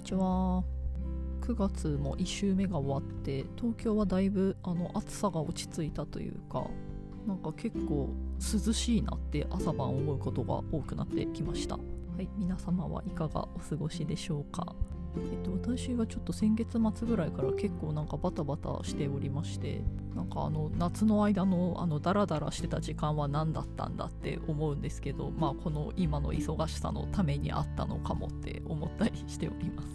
[0.00, 0.64] にちは。
[1.42, 6.66] 9月も1週目が終わって東京はだいぶあの暑さが落ち着いたというか
[7.26, 8.08] なんか結構
[8.38, 11.74] 涼しいなって朝晩思うことが多くなってきました。
[11.76, 11.82] は
[12.18, 14.74] い皆様はいかがお過ごしでしょうか？
[15.16, 19.82] えっと、私はちょっと先月末ぐらいから結構なんかバタバタしておりまして
[20.14, 29.88] なんかあの夏の間のあのダラダラしてた時間は何だったんだって思うんですけどまあこの今の忙しさのためにあったのかもって思ったりしております。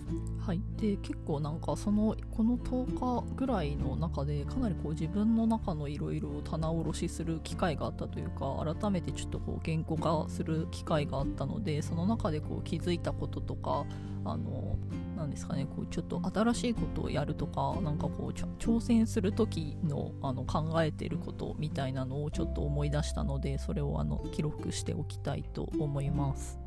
[0.46, 0.62] はい。
[0.78, 13.86] で結構なんかそのこの10日ぐらいの中でかなりこう自分の中のいろいろ棚卸しする機会があったというか改めてちょっとこう言語化する機会があったのでその中でこう気づいたこととか
[14.26, 14.78] あの
[15.16, 26.60] なんですかねこうちょっと新しいことをやるとかなんかこう挑戦する時のあの考えてることみたいなのをちょっと思い出したのでそれをあの記録しておきたいと思います。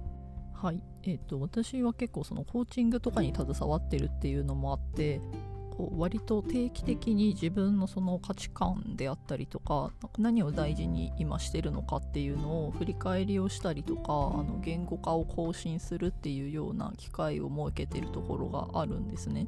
[0.54, 5.20] はいえーと、私は結構そのコーチングとかに携わってるっていうのもあって
[5.78, 19.46] 割と定期的に自分のその価値観であったりとか何を大事に今してるのかっていうのを振り返りをしたりとかあの言語化を更新するっていうような機会を設けてるところがあるんですね。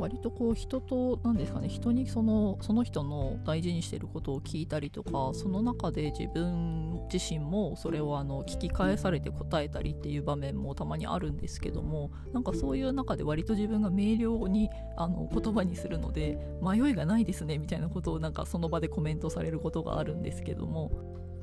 [0.00, 20.90] 割とこう人と何ですかね人にそのその人の大事にしてることを聞いたりとかその中で自分自身もそれをあの聞き返されて答えたりっていう場面もたまにあるんですけどもなんかそういう中で割と自分が明瞭にあの言葉にするので迷いがないですねみたいなことをなんかその場でコメントされることがあるんですけども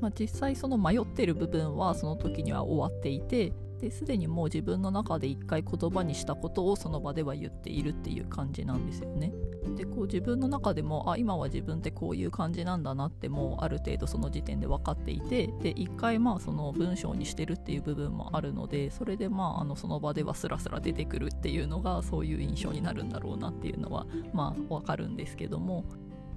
[0.00, 9.32] まあ、実際その迷ってる部分はその時には終わっていてですでにもう自分の中で一回言葉にしたことをその場では言っているっていう感じなんですよね。
[9.76, 25.84] でこう自分の中でもあ今は自分ってこういう感じなんだなってもうある程度その時点で分かっていてで一回まあその文章にしてるっていう部分もあるのでそれでまああのその場ではスラスラ出てくるっていうのがそういう印象になるんだろうなっていうのはまあ分かるんですけども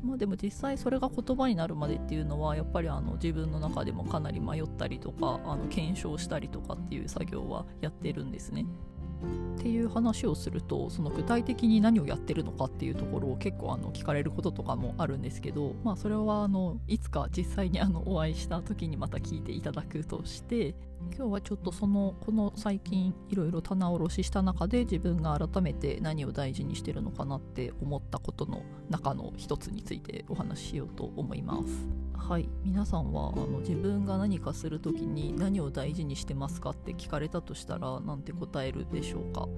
[0.04, 8.66] まあ、でも実際それが言葉になるまでっていうのはやっぱりあの自分の中でもかなり迷ったりとかあの検証したりとかっていう作業はやってるんですね。
[9.58, 20.74] っていう話をするとその具体的に何をやってるのかっていうところを結構あの聞かれることとかもあるんですけど、まあ、それはあのいつか実際にあのお会いした時にまた聞いていただくとして
[21.16, 32.11] 今日はちょっとそのこの最近いろいろ棚卸しした中で自分が改めて何を大事にしてるのかなって思ったことの中の一つについてお話ししようと思います。
[32.22, 32.48] はい。
[32.64, 39.50] 皆さんはあの自分が何かする時に何を大事にしてますかって聞かれたとしたら何て答えるでしょうか？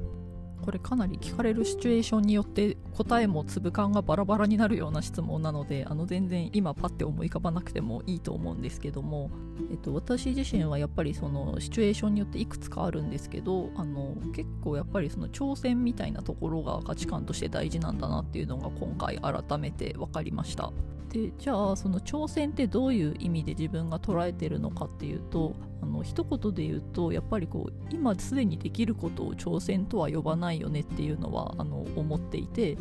[0.63, 9.29] これかなり聞かれるシチュエーションによって答えも粒感がバラバラになるような質問なのであの全然今パッて思い浮かばなくてもいいと思うんですけども、
[9.69, 20.71] えっと、私自身はやっぱりそのシチュエーションによっていくつかあるんですけどあの結構やっぱりその挑戦みたいなところが価値観として大事なんだなっていうのが今回改めて分かりました。
[21.13, 32.77] でじゃあその挑戦ってどういう意味で自分が捉えてるのかっていうとあの一言で言うとやっぱりこう今すでにできることを挑戦とは呼ばないよねっていうのはあの思っていて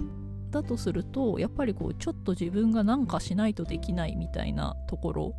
[0.50, 5.34] だとするとやっぱりこうちょっと自分が何かしないとできないみたいなところ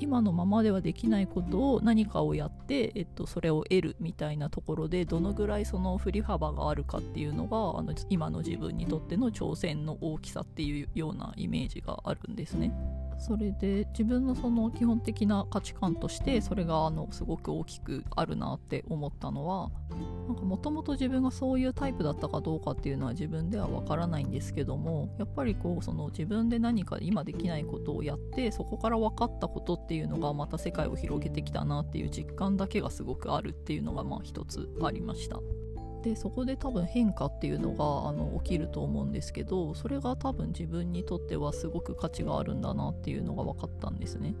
[0.00, 12.72] 今のままではできないことを何かをやって、えっと、それを得るみたいなところでどのぐらいその振り幅があるかっていうのがあの今の自分にとっての挑戦の大きさっていうようなイメージがあるんですね。
[13.22, 19.70] それで自分のその基本的な価値観としてそれがあのすごく大きくあるなって思ったのは
[20.42, 35.38] もともと自分がそういうタイプだったかどうかっていうのは自分ではわからないんですけどもやっぱりこうその自分で何か今できないことをやってそこから分かったことっていうのがまた世界を広げてきたなっていう実感だけがすごくあるっていうのがまあ一つありました。
[36.02, 44.34] でそこで多分変化っていうのがあの起きると思うんですけどそれが多分自分にとってはすごく価値があるんだなっていうのが分かったんですね。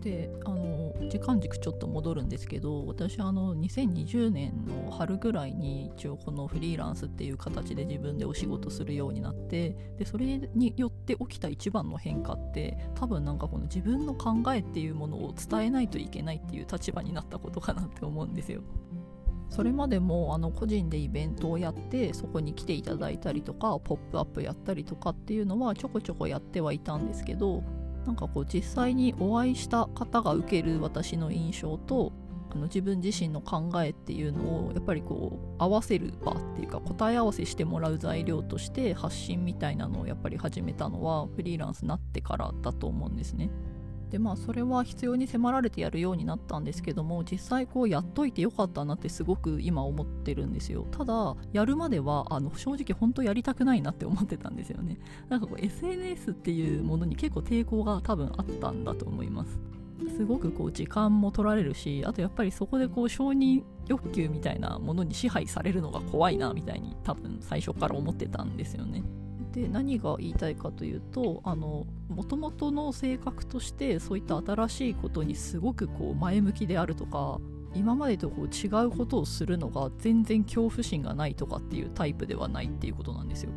[0.00, 18.62] であの時間軸ちょっと戻るんですけど私あの2020年の春ぐらいに一応このフリーランスっていう形で自分でお仕事するようになってでそれによって起きた一番の変化って多分なんかこの自分の考えっていうものを伝えないといけないっていう立場になったことかなって思うんですよ。
[19.50, 27.62] それまでもあの個人でイベントをやってそこに来ていただいたりとかポップアップやったりとかっていうのはちょこちょこやってはいたんですけど
[28.06, 32.12] なんかこう実際にお会いした方が受ける私の印象と
[32.50, 43.50] あの自分自身の考えっていうのをやっぱりこう合わせる場っていうか答え合わせしてもらう材料として発信みたいなのをやっぱり始めたのはフリーランスになってからだと思うんですね。
[44.10, 50.86] でまあそれは必要に迫られてやるようになったんですけども実際こうやっといてよかったなってすごく今思ってるんですよ。
[50.90, 54.98] ただやるまではあの正直本当やりたくないなって思ってたんですよね。
[55.28, 59.60] なんかこう SNS っていうものに結構抵抗が多分あったんだと思います。
[60.16, 69.02] すごくこう時間も取られるしあとやっぱりそこでこう承認欲求みたいなものに支配されるのが怖いなみたいに多分最初から思ってたんですよね。
[69.52, 77.40] で何が言いたいかというともともとの性格としてそういった新しいことにすごくこう前向きであるとか
[77.74, 83.50] 今までとこう違うことをするのが全然恐怖心がないとかっていうタイプではないっていうことなんですよ。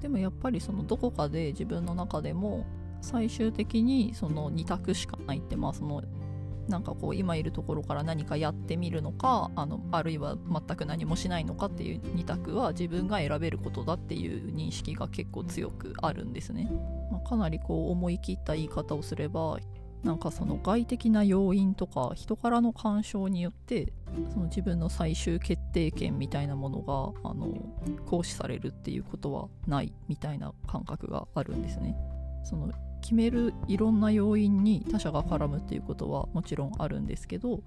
[0.00, 2.66] でもやっぱりそのどこかで自分の中でも
[3.00, 6.02] 最終的にその2択しかないってまあその
[6.68, 16.68] なんかこう今いるところから何かやってみるのかあのあるいは全く何もしないのかっていう2択は自分が選べることだっていう認識が結構強くあるんですね、
[17.10, 19.58] まあ、かなりこう思い切った言い方をすれば
[20.02, 23.92] なんかその外的な要因とか人からの干渉によって
[24.32, 27.48] その自分の最終決定権みたいなものがあの
[28.06, 31.96] 行使されるっていうことはないみたいな感覚があるんですね。
[32.44, 32.70] その
[33.06, 37.60] 決めるいろんな要因に他者が絡むっていうことはもちろんあるんですけど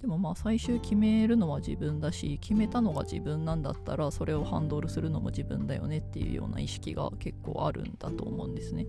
[0.00, 8.86] でもまあ最終決めるのは自分だし決めたのが自分なんだったらそれをハンドルするのも自分だよねっていうような意識が結構あるんだと思うんですね。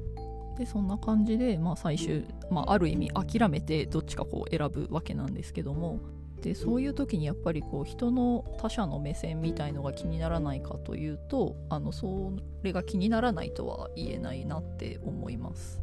[0.58, 6.00] でそんな感じで、まあ、最終、まあ、ある意味諦めてどっちかこう選ぶわけなんですけども
[6.42, 12.34] でそういう時にやっぱりこう人の他者の目線みたいのが気にならないかというとあのそ
[12.64, 15.82] れが気にならないとは言えないなって思います。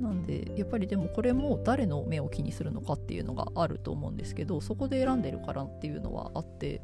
[0.00, 6.80] なんでやっぱりでもこれも誰の目を気にするのかっていうのがあると思うんですけどそこで選んでるからっていうのはあって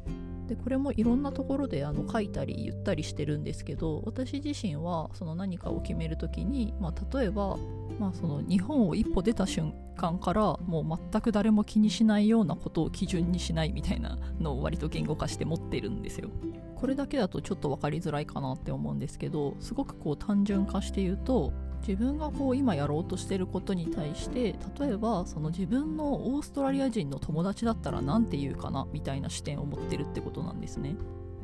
[0.47, 7.57] でこれもいろんなところであの書いたり言ったりしてるんですけど私自身はその何かを決める時に、まあ、例えば、
[7.99, 16.29] まあ、その日本を一歩出た瞬間からもう全く誰も気にしないようなことを基準にしないみたいなのを割と言語化して持ってるんですよ。
[16.75, 21.51] これだけだとちょっと分かりづらいかなって思うんですけどすごくこう単純化して言うと
[21.81, 30.95] 自分がこう今やろうとしてることに対して例えばその自分のオーストラリア人の友達だったら何て言うかなみたいな視点を持ってるってことなんですね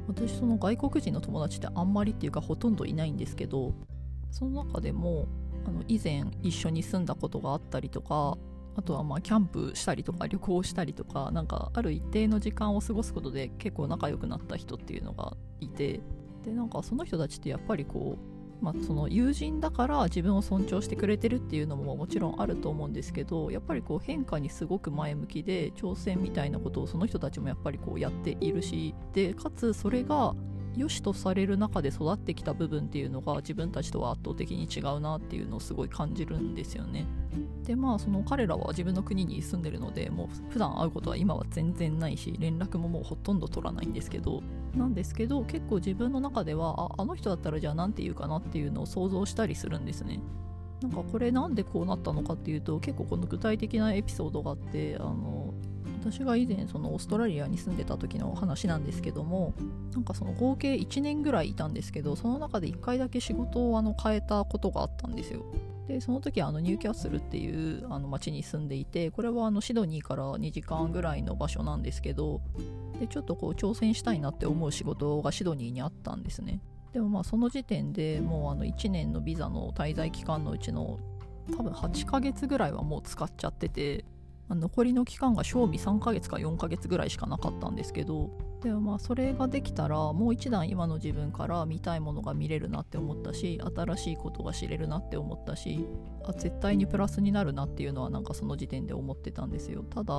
[0.07, 3.73] 私その外国人の友達ってあんまりっていうかほとんどいないんですけど
[4.31, 5.27] その中でも
[5.65, 8.37] あの以前一緒に住んだことがあったりとか
[8.75, 16.01] あとはまあキャンプしたりとか旅行したりとかなんかある一定の時間を過ごすことで結構仲良くなった人っていうのがいて
[16.43, 18.33] でなんかその人たちってやっぱりこう
[18.63, 30.33] まあ、その友人だから自分を尊重してくれてるっていうのももちろんあると思うんですけどやっぱりこう変化にすごく前向きで挑戦みたいなことをその人たちもやっぱりこうやっているしでかつそれが
[30.75, 37.05] 良しとされる中で育ってきた部分っていうのが自分たちとは圧倒的に違うなっていうのをすごい感じるんですよね。
[37.63, 44.43] でまあその彼らは自分の国に住んでるのでもう普段会うことは今は全然ないし連絡ももうほとんど取らないんですけど
[44.75, 50.19] なんですけど結構自分の中ではああの人だったらじゃあ何て言うかなっていうのを想像したりするんですね。
[50.81, 55.42] なんかこれなんでこうなったのかっていうと結構この具体的なエピソードがあってあの
[56.03, 59.53] 私が以前そのオーストラリアに住んでた時の話なんですけども
[59.93, 65.45] なんかその合計1年ぐらいいたんですけどその中で1回だけ仕事をあの変えたことがあったんですよ。
[65.87, 72.41] でその時あのニューキャッスルっていうあの町に住んでいてこれはあのシドニーから2時間ぐらいの場所なんですけど
[72.99, 76.61] でちょっとこう挑戦したいなって思う仕事がシドニーにあったんですね。
[76.93, 80.99] でもまあその時点でもうあの1年のビザの滞在期間のうちの
[81.57, 84.05] 多分8ヶ月ぐらいはもう使っちゃってて
[84.55, 88.29] 残りの期間が賞味3ヶ月か4ヶ月ぐらいしかなかったんですけど。
[88.63, 95.85] でもまあそれができたらもう一段今の自分から見たいものが見れるなって思ったし新しいことが知れるなって思ったし
[96.23, 99.83] あ絶対にプラスになるなっていうのはなんかその時点で思ってたんですよ。
[99.83, 100.13] ただ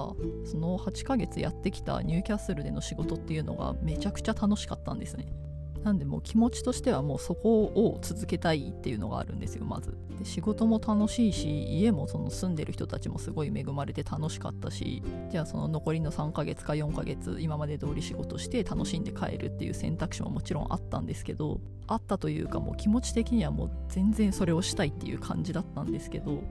[0.45, 5.27] その8ヶ月やってきたニューキャッスルでの仕事っていうのがめちゃくちゃ楽しかったんですね。
[5.85, 9.97] なんでもう気持ちとしてはもうそこを続けたいっていうのがあるんですよまず。
[10.19, 26.43] で仕事も楽しいし家もその住んでる人たちもすごい恵まれて楽しかったしじゃあその残りの3ヶ月か4ヶ月今まで通り仕事して楽しんで帰るっていう選択肢ももちろんあったんですけどあったというかもう気持ち的にはもう全然それをしたいっていう感じだったんですけど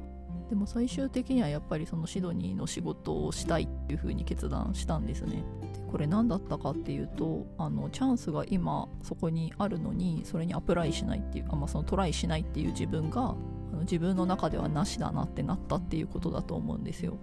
[0.50, 5.44] でも最終的にはやっぱりそのシドニーの仕事をしたいっていう風に決断したんですね。
[5.90, 17.20] これ何だったかっていうとあのチャンスが今そこにあるのにそれにアプライしないっていうか、まあ、そのトライしないっていう自分があの自分の中ではなしだなってなったっていうことだと思うんですよ。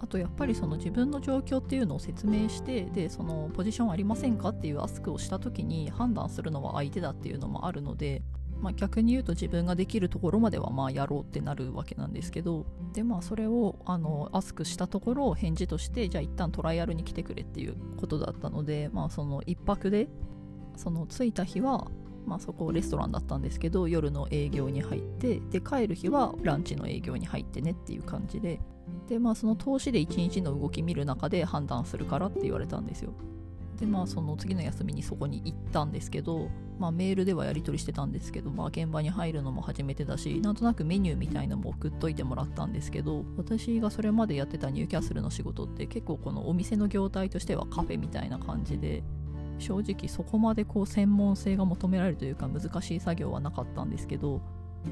[0.00, 8.22] あとやっぱりその自分の状況っていうのを説明してでそのポジションありませんかっていうアスクをした時に判断するのは相手だっていうのもあるので
[8.62, 20.08] まあ、逆に言うと自分ができるところまではまあやろうってなるわけなんですけどでまあそれをあのアスクしたところを返事としてじゃあ一旦トライアルに来てくれっていうことだったのでまあその1泊で
[20.76, 21.88] その着いた日は
[22.24, 28.60] まあ、そこレストランだったんですけど夜の営業に入ってで帰る日はランチの営業に入ってねっていう感じで
[29.08, 33.12] でまあその投資で1日の動き見る中で判断するからって言われたんですよ。
[33.78, 36.50] でまあその次の休みにそこに行ったんですけど
[36.82, 49.04] まあ、メールではやり取りしてたんですけど、まあ、現場に入るのも初めてだしなんとなくメニューみたいのも送っといてもらったんですけど私がそれまでやってたニューキャッスルの仕事って結構このお店の業態としてはカフェみたいな感じで
[49.60, 54.42] 正直そこまでこう専門性が求められるというか難しい作業はなかったんですけど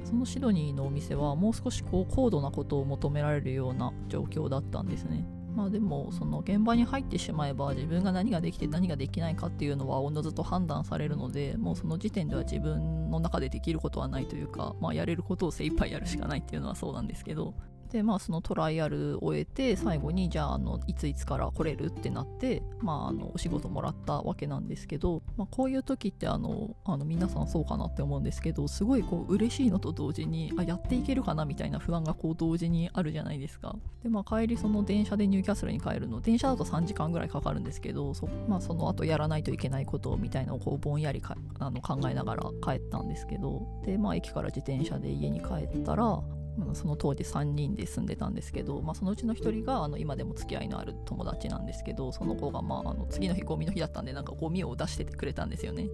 [0.04, 5.26] そのシドニーのお店はもう少しこう高度なことを求められるような状況だったんですね。
[5.54, 17.54] まあでもその現場に入ってしまえば自分が何ができて何ができないかっていうのはおのずと判断されるのでもうその時点では自分の中でできることはないというか、まあ、やれることを精一杯やるしかないっていうのはそうなんですけど。
[17.90, 33.76] でまあそのトライアルを終えて最後にじゃああのいついつから来れるってなってまああのお仕事もらったわけなんですけど、まあ、こういう時ってあのあの皆さんそうかなって思うんですけどすごいこう嬉しいのと同時にあやっていけるかなみたいな不安がこう同時にあるじゃないですか。
[34.02, 46.22] でまあ帰りその電車でニューキャッスルに帰るの電車だと3時間ぐらいかかるんですけどそ,、まあ、その後やらないといけないことみたいなのをこうぼんやりかあの考えながら帰ったんですけどでまあ駅から自転車で家に帰ったら
[46.74, 55.88] その当時3人で住んでたんですけど、まあ、そのうちの1人があの今でも付き合いのある友達なんですけどその子が、まあ、あの次の日ゴミの日だったんでなんかゴミを出しててくれたんですよね。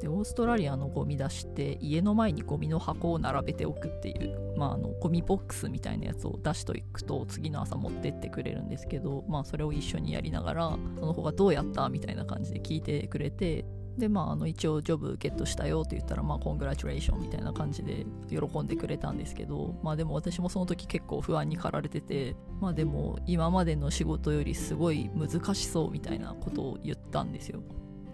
[0.00, 13.64] でオーストラリアのゴミ出して家の前にゴミの箱を並べておくっていう、まあ、あのゴミボックスみたいなやつを出しといくと次の朝持ってってくれるんですけど、まあ、それを一緒にやりながらその子がどうやったみたいな感じで聞いてくれて
[13.98, 27.62] でまあ、あの一応ジョブゲットしたよって言ったらまあコングラチュレーションみたいな感じで喜んでくれたんですけどまあでも私もその時結構不安に駆られててまあでも今までの仕事よりすごい難しそうみたいなことを言ったんですよ、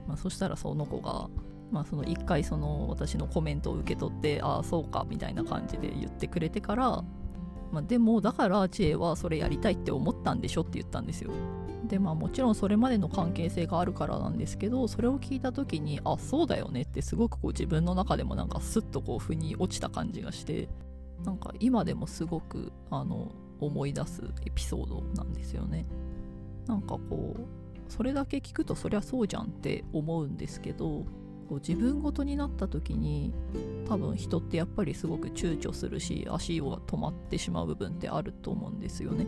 [0.08, 1.28] まあ、そしたらその子が
[1.70, 7.04] まあその一回その私のコメントを受け取ってああそうかみたいな感じで言ってくれてから
[7.72, 11.30] まあ、でもだから知恵はそれやりたいって思ったんでしょって言ったんですよ。
[11.86, 20.68] でまあもちろんそれまでの関係性があるからなんですけどそれを聞いた時にあそうだよねってすごくこう自分の中でもなんかスッとこう腑に落ちた感じがして
[21.24, 25.86] なんか今でもすごくあの思い出すエピソードなんですよね。
[26.66, 27.40] なんかこう
[27.88, 31.06] それだけ聞くとそりゃそうじゃんって思うんですけど
[31.48, 33.32] こう自分ごとになった時に
[33.88, 39.26] 多分人ってやっぱりすごく躊躇するし足を止まってしまう部分ってあると思うんですよね。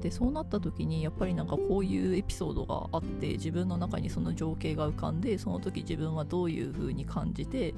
[0.00, 7.74] でそうなった時にやっぱりなんかこういうエピソードがあって自分の中にその情景が浮かんでその時自分はどういう風に感じて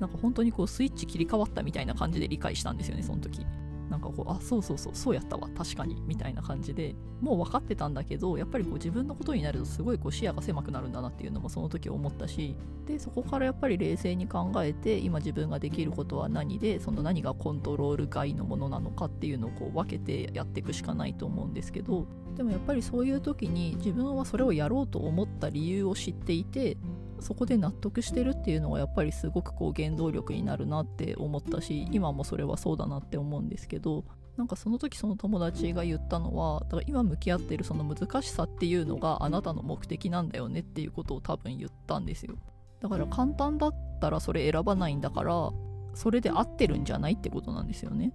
[0.00, 3.46] なんか本当にこうスイッチ切り替わったみたいな感じで理解したんですよねその時。
[3.92, 12.56] なんかこうあそうそうそうそうやったわ確かにみたいな感じでもう分かってたんだけどやっぱりこう自分のことになるとすごいこう視野が狭くなるんだなっていうのもその時思ったし
[12.86, 26.78] でそこからやっぱり冷静に考えて今自分ができることは何でその何がコントロール外のものなのかっていうのをこう分けてやっていくしかないと思うんですけどでもやっぱりそういう時に自分はそれをやろうと思った理由を知っていて
[27.22, 34.04] そこで納得してるっていうのはやっぱりすごくこう原動力になるなって思ったし今もそれはそうだなって思うんですけど
[34.36, 42.36] なんかその時その友達が言ったのはだから今向き合ってるその難しさっていうのがあなたの目的なんだよねっていうことを多分言ったんですよ。
[42.80, 45.50] だから簡単だったらそれ選ばないんだから
[45.94, 48.12] それで合ってるんじゃないってことなんですよね。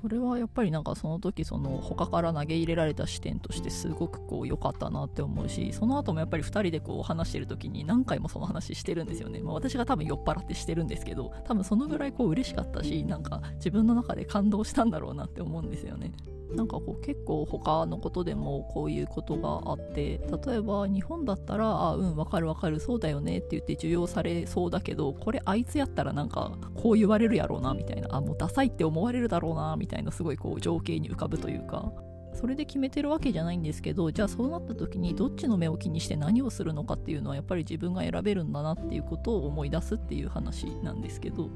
[0.00, 16.12] これはやっぱりなんかその時その他から投げ入れられた視点としてすごくこう良かったなって思うしその後もやっぱり2人でこう話してる時に何回もその話してるんですよね、まあ、私が多分酔っ払ってしてるんですけど多分そのぐらいこう嬉しかったしなんか自分の中で感動したんだろうなって思うんですよね。
[16.54, 31.92] なんかこう結構他のことでもこういうことがあって例えば日本だったら「あうんわかるわかるそうだよね」って言って受容されそうだけどこれあいつやったらなんかこう言われるやろうなみたいなあもうダサいって思われるだろうなみたいなすごいこう情景に浮かぶというか。
[32.34, 41.48] それで決めてるわけじゃないんですけどじゃあそうなった時にどっちの目を気にして何をするのかっていうのはやっぱり自分が選べるんだなっていうことを思い出すっていう話なんですけど。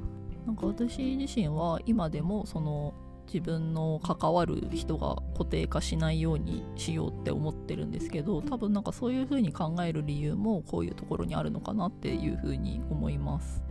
[0.46, 2.94] なんか私自身は今でもその
[3.26, 13.62] 自分の関わる人が固定化しないようにしようって思ってるんですけど多分なんかそういう風に考える理由もこういうところにあるのかなっていう風に思います。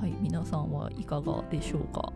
[0.00, 2.12] はい皆さんはいかがでしょうか？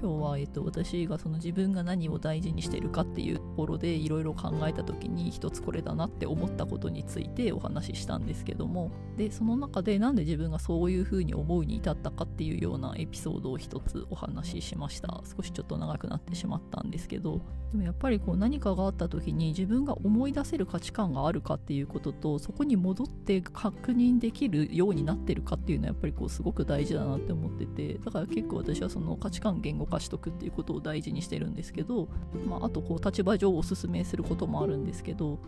[0.00, 8.90] 今日は、えっと、私がその自分が何を大事にしてるかっていうところでいろいろ考えた時に一つこれだなって思ったことについてお話ししたんですけども。
[9.16, 15.22] でその中でなんで自分がそういうふうに思うに至ったかっていうようなエピソードを一つお話ししました。
[15.36, 17.40] 少しちょっと長くなってしまったんですけど。
[17.72, 27.94] でもやっぱりこう何かがあった時に自分が思い出せる価値観があるかっていうこととそこに戻って確認できるようになってるかっていうのはやっぱりこうすごく大事だなって思ってて。
[27.94, 32.08] だから結構私はその価値観言語化しとくっていうことを大事にしてるんですけど、
[32.48, 35.38] まあ、あとこう立場上おすすめすることもあるんですけど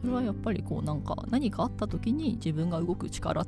[0.00, 3.46] それはやっぱりこうなんか何かあった時に自分が動く力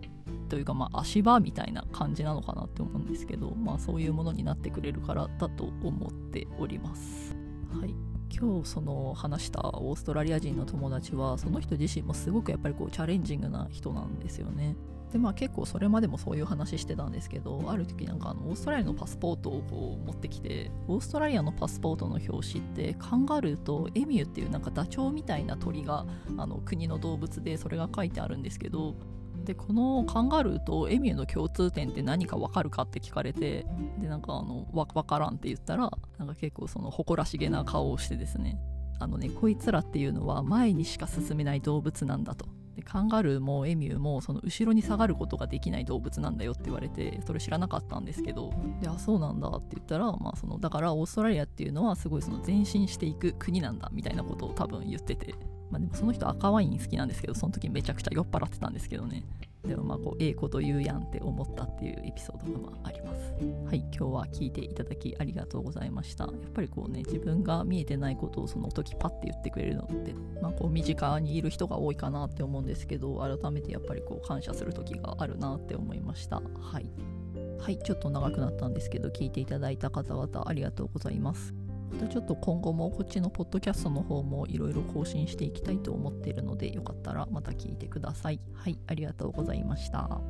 [0.48, 7.36] というかまあ足場みたいな感じなのかなって思うんですけどまあそういうものになってくれるからだと思っております。
[7.78, 7.94] はい
[8.38, 14.76] 今日その話したオーストラリア人の友達はその人自身もすごくやっぱりこうチャレンジングな人なんですよね。
[15.12, 28.94] でまあ結構それまでもそういう話してたんですけどある時なんかあのオーストラリアのパスポートをこう持ってきてオーストラリアのパスポートの表紙ってカンガルーとエミューっていうなんかダチョウみたいな鳥があの国の動物でそれが書いてあるんですけど
[29.44, 33.64] でこのカンガルーとエミューの共通点って何か分かるかって聞かれて
[33.98, 38.58] でなんかあの分からんって言ったらなんか結構その誇らしげな顔をしてですね
[38.98, 42.46] あのねこいつらっていうのは前にしか進めない動物なんだと。
[42.86, 55.34] カンガルーもエミューもその後ろに下がることができない動物なんだよって言われてそれ知らなかったんですけどであそうなんだって言ったら、まあ、そのだからオーストラリアっていうのはすごいその前進していく国なんだみたいなことを多分言ってて、
[55.70, 59.24] まあ、でもその人赤ワイン好きなんですけどその時めちゃくちゃ酔っ払ってたんですけどね。
[59.64, 62.95] でもまあこうええこと言うやんって思ったっていうエピソードがまああり
[63.66, 76.90] はい今日は聞いていただきありがとうございましたやっぱりこうね自分が見えてないことをその時パッて言ってくれるのってまあこう身近にいる人が多いかなって思うんですけど改めてやっぱりこう感謝する時があるなって思いましたはい
[77.60, 81.54] はいちょっと長くなったんですけど聞いていただいた方々ありがとうございます
[81.92, 88.40] またちょっと今後もこっちのポッドキャストの方もいろいろ更新していきたいと思っているのでよかったらまた聞いてください。
[88.54, 90.20] はい、ありがとうございました。